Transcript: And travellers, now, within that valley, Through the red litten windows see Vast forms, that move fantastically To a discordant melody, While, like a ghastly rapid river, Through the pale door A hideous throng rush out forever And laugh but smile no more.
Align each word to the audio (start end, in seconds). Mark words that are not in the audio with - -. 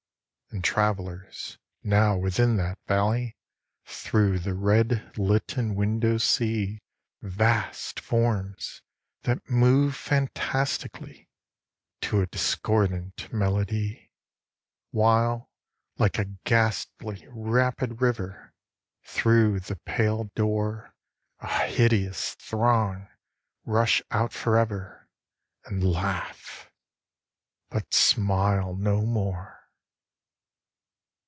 And 0.53 0.65
travellers, 0.65 1.57
now, 1.81 2.17
within 2.17 2.57
that 2.57 2.77
valley, 2.85 3.37
Through 3.85 4.39
the 4.39 4.53
red 4.53 5.17
litten 5.17 5.75
windows 5.75 6.25
see 6.25 6.81
Vast 7.21 8.01
forms, 8.01 8.81
that 9.21 9.49
move 9.49 9.95
fantastically 9.95 11.29
To 12.01 12.19
a 12.19 12.27
discordant 12.27 13.31
melody, 13.31 14.11
While, 14.89 15.49
like 15.97 16.19
a 16.19 16.25
ghastly 16.43 17.25
rapid 17.29 18.01
river, 18.01 18.53
Through 19.05 19.61
the 19.61 19.77
pale 19.77 20.25
door 20.35 20.93
A 21.39 21.47
hideous 21.65 22.35
throng 22.35 23.07
rush 23.63 24.01
out 24.11 24.33
forever 24.33 25.07
And 25.63 25.81
laugh 25.81 26.69
but 27.69 27.93
smile 27.93 28.75
no 28.75 29.05
more. 29.05 29.59